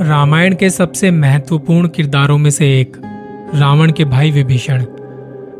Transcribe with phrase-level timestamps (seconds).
[0.00, 2.96] रामायण के सबसे महत्वपूर्ण किरदारों में से एक,
[3.54, 4.84] रावण के भाई विभीषण।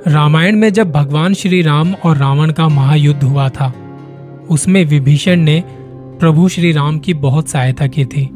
[0.07, 3.75] रामायण में जब भगवान श्री राम और रावण का महायुद्ध हुआ था,
[4.51, 5.65] उसमें विभीषण ने
[6.21, 8.31] प्रभु श्री राम की बहुत सहायता की थी,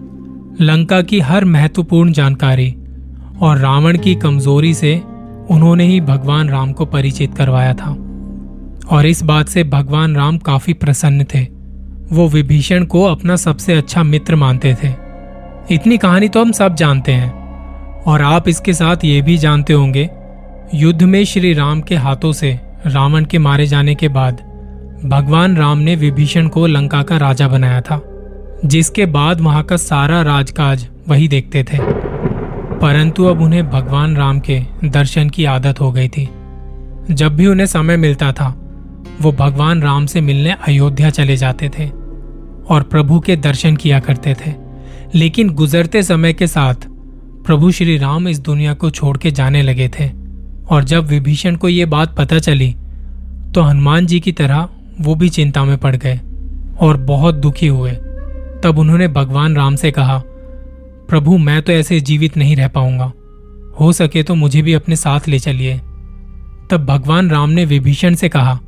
[0.61, 2.77] लंका की हर महत्वपूर्ण जानकारी,
[3.41, 5.03] और रावण की कमज़ोरी से
[5.51, 7.91] उन्होंने ही भगवान राम को परिचित करवाया था।
[8.91, 11.47] और इस बात से भगवान राम काफ़ी प्रसन्न थे।
[12.13, 15.08] वो विभीषण को अपना सबसे अच्छा मित्र मानते थे।
[15.71, 17.33] इतनी कहानी तो हम सब जानते हैं।
[18.03, 20.11] और आप इसके साथ ये भी जानते होंगे,
[20.75, 24.35] युद्ध में श्री राम के हाथों से रावण के मारे जाने के बाद
[25.05, 28.01] भगवान राम ने विभीषण को लंका का राजा बनाया था,
[28.65, 31.79] जिसके बाद वहाँ का सारा राजकाज वही देखते थे।
[32.79, 36.29] परंतु अब उन्हें भगवान राम के दर्शन की आदत हो गई थी।
[37.11, 38.55] जब भी उन्हें समय मिलता था,
[39.21, 41.89] वो भगवान राम से मिलने अयोध्या चले जाते थे
[42.69, 44.68] और प्रभु के दर्शन किया करते थे।
[45.15, 46.75] लेकिन गुजरते समय के साथ
[47.47, 50.11] प्रभु श्री राम इस दुनिया को छोड़ के जाने लगे थे।
[50.71, 52.77] और जब विभीषण को ये बात पता चली
[53.55, 54.69] तो हनुमान जी की तरह
[55.01, 56.21] वो भी चिंता में पड़ गए
[56.81, 57.93] और बहुत दुखी हुए।
[58.65, 60.23] तब उन्होंने भगवान राम से कहा,
[61.09, 63.13] प्रभु, मैं तो ऐसे जीवित नहीं रह पाऊँगा।
[63.81, 65.79] हो सके तो मुझे भी अपने साथ ले चलिए।
[66.71, 68.59] तब भगवान राम ने विभीषण से कहा,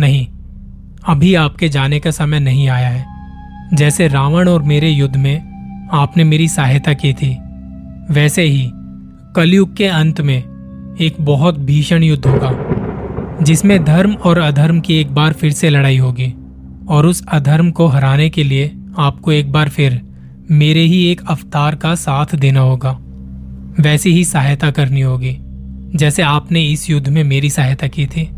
[0.00, 0.26] नहीं,
[1.08, 3.06] अभी आपके जाने का समय नहीं आया है।
[3.74, 5.47] जैसे रावण और मेरे युद्ध में
[5.92, 7.36] आपने मेरी सहायता की थी।
[8.10, 8.70] वैसे ही,
[9.36, 15.14] कलयुग के अंत में एक बहुत भीषण युद्ध होगा, जिसमें धर्म और अधर्म की एक
[15.14, 16.34] बार फिर से लड़ाई होगी,
[16.88, 20.00] और उस अधर्म को हराने के लिए आपको एक बार फिर
[20.50, 22.98] मेरे ही एक अवतार का साथ देना होगा।
[23.80, 25.36] वैसी ही सहायता करनी होगी,
[25.96, 28.28] जैसे आपने इस युद्ध में मेरी सहायता की थी।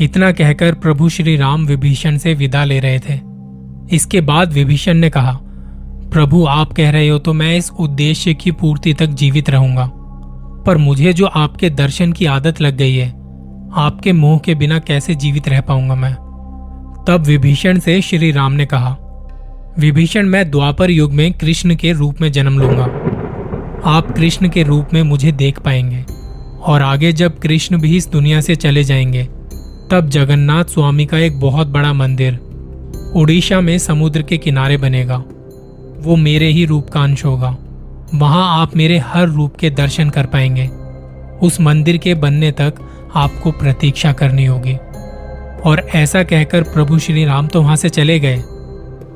[0.00, 3.20] इतना कहकर प्रभु श्री राम विभीषण से विदा ले रहे थे।
[3.92, 5.40] इसके बाद विभीषण ने कहा
[6.16, 9.90] प्रभु, आप कह रहे हो तो मैं इस उद्देश्य की पूर्ति तक जीवित रहूँगा।
[10.66, 13.08] पर मुझे जो आपके दर्शन की आदत लग गई है,
[13.74, 16.12] आपके मोह के बिना कैसे जीवित रह पाऊँगा मैं?
[17.08, 18.96] तब विभीषण से श्री राम ने कहा,
[19.78, 22.84] विभीषण, मैं द्वापर युग में कृष्ण के रूप में जन्म लूँगा।
[23.84, 26.04] आप कृष्ण के रूप में मुझे देख पाएँगे
[26.62, 29.24] और आगे जब कृष्ण भी इस दुनिया से चले जाएँगे,
[29.90, 32.38] तब जगन्नाथ स्वामी का एक बहुत बड़ा मंदिर
[33.14, 35.24] उड़ीसा में समुद्र के किनारे बनेगा।
[36.06, 37.56] वो मेरे ही रूप का अंश होगा।
[38.14, 40.66] वहाँ आप मेरे हर रूप के दर्शन कर पाएँगे।
[41.42, 42.74] उस मंदिर के बनने तक
[43.14, 44.74] आपको प्रतीक्षा करनी होगी।
[45.64, 48.42] और ऐसा कहकर प्रभु श्री राम तो वहाँ से चले गए,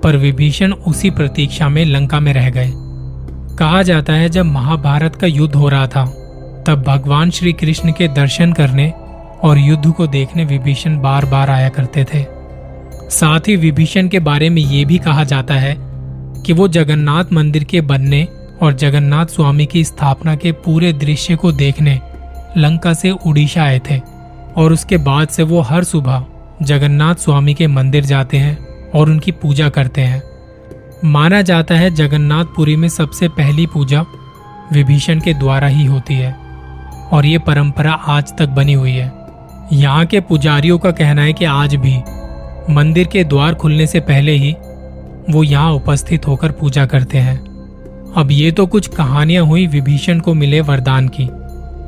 [0.02, 2.70] पर विभीषण उसी प्रतीक्षा में लंका में रह गए।
[3.58, 6.04] कहा जाता है जब महाभारत का युद्ध हो रहा था,
[6.66, 8.92] तब भगवान श्री कृष्ण के दर्शन करने
[9.42, 12.24] और युद्ध को देखने विभीषण बार बार आया करते थे।
[13.10, 15.74] साथ ही विभीषण के बारे में ये भी कहा जाता है
[16.46, 18.28] कि वो जगन्नाथ मंदिर के बनने
[18.62, 22.00] और जगन्नाथ स्वामी की स्थापना के पूरे दृश्य को देखने
[22.56, 23.98] लंका से उड़ीसा आए थे
[24.56, 26.24] और उसके बाद से वो हर सुबह
[26.62, 28.58] जगन्नाथ स्वामी के मंदिर जाते हैं
[28.90, 30.22] और उनकी पूजा करते हैं।
[31.04, 34.04] माना जाता है जगन्नाथपुरी में सबसे पहली पूजा
[34.72, 36.32] विभीषण के द्वारा ही होती है
[37.12, 39.12] और ये परंपरा आज तक बनी हुई है।
[39.72, 41.96] यहाँ के पुजारियों का कहना है कि आज भी
[42.74, 44.54] मंदिर के द्वार खुलने से पहले ही
[45.30, 47.38] वो यहाँ उपस्थित होकर पूजा करते हैं।
[48.12, 51.28] अब ये तो कुछ कहानियाँ हुई विभीषण को मिले वरदान की,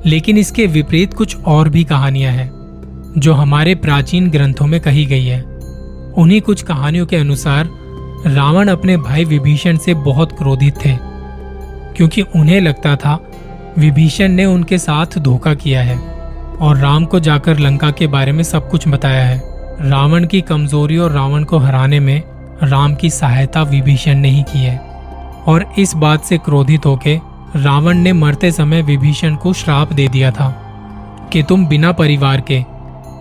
[0.06, 2.50] लेकिन इसके विपरीत कुछ और भी कहानियाँ हैं,
[3.16, 5.40] जो हमारे प्राचीन ग्रंथों में कही गई है।
[6.14, 7.68] उन्हीं कुछ कहानियों के अनुसार
[8.26, 10.96] रावण अपने भाई विभीषण से बहुत क्रोधित थे,
[11.96, 13.18] क्योंकि उन्हें लगता था
[13.78, 15.96] विभीषण ने उनके साथ धोखा किया है
[16.58, 19.40] और राम को जाकर लंका के बारे में सब कुछ बताया है।
[19.82, 22.22] रावण की कमज़ोरी और रावण को हराने में
[22.62, 24.78] राम की सहायता विभीषण ने ही की है।
[25.46, 27.20] और इस बात से क्रोधित होकर
[27.56, 30.50] रावण ने मरते समय विभीषण को श्राप दे दिया था
[31.32, 32.64] कि तुम बिना परिवार के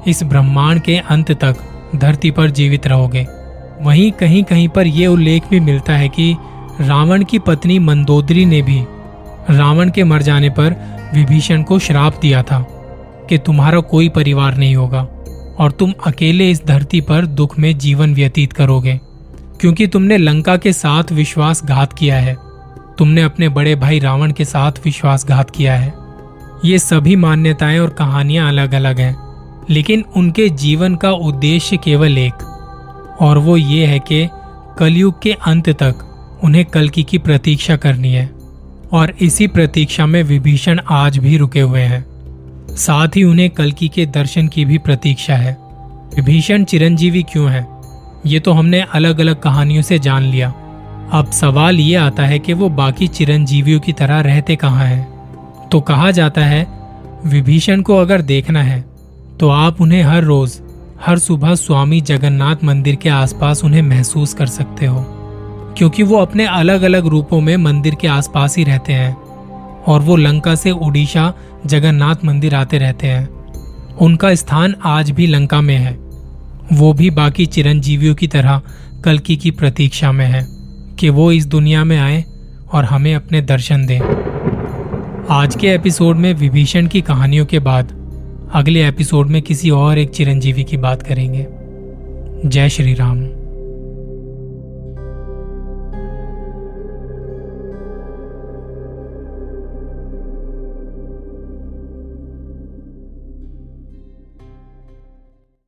[0.07, 1.55] इस ब्रह्मांड के अंत तक
[1.95, 3.27] धरती पर जीवित रहोगे।
[3.81, 6.37] वहीं कहीं कहीं पर यह उल्लेख भी मिलता है कि
[6.81, 8.83] रावण की पत्नी मंदोदरी ने भी
[9.49, 10.75] रावण के मर जाने पर
[11.13, 12.65] विभीषण को श्राप दिया था
[13.29, 15.07] कि तुम्हारा कोई परिवार नहीं होगा
[15.59, 18.99] और तुम अकेले इस धरती पर दुख में जीवन व्यतीत करोगे।
[19.61, 22.35] क्योंकि तुमने लंका के साथ विश्वासघात किया है।
[22.97, 25.93] तुमने अपने बड़े भाई रावण के साथ विश्वासघात किया है।
[26.65, 29.17] ये सभी मान्यताएँ और कहानियाँ अलग अलग हैं,
[29.69, 32.33] लेकिन उनके जीवन का उद्देश्य केवल एक,
[33.21, 34.29] और वो ये है कि
[34.79, 38.31] कलयुग के अंत तक उन्हें कलकी की प्रतीक्षा करनी है,
[38.91, 42.05] और इसी प्रतीक्षा में विभीषण आज भी रुके हुए हैं।
[42.69, 45.57] साथ ही उन्हें कलकी के दर्शन की भी प्रतीक्षा है।
[46.15, 47.80] विभीषण चिरंजीवी क्यों है?
[48.25, 50.49] ये तो हमने अलग अलग कहानियों से जान लिया।
[51.11, 55.69] अब सवाल ये आता है कि वो बाकी चिरंजीवियों की तरह रहते कहाँ हैं?
[55.69, 56.67] तो कहा जाता है,
[57.25, 58.83] विभीषण को अगर देखना है
[59.39, 60.59] तो आप उन्हें हर रोज,
[61.05, 65.03] हर सुबह स्वामी जगन्नाथ मंदिर के आसपास उन्हें महसूस कर सकते हो।
[65.77, 69.15] क्योंकि वो अपने अलग अलग रूपों में मंदिर के आसपास ही रहते हैं,
[69.87, 71.33] और वो लंका से उड़ीसा
[71.65, 73.29] जगन्नाथ मंदिर आते रहते हैं।
[73.97, 76.10] उनका स्थान आज भी लंका में है।
[76.73, 78.61] वो भी बाकी चिरंजीवियों की तरह
[79.03, 80.47] कलकी की प्रतीक्षा में है
[80.99, 82.25] कि वो इस दुनिया में आए
[82.73, 83.99] और हमें अपने दर्शन दें।
[85.29, 87.85] आज के एपिसोड में विभीषण की कहानियों के बाद
[88.53, 91.47] अगले एपिसोड में किसी और एक चिरंजीवी की बात करेंगे।
[92.49, 93.40] जय श्री राम।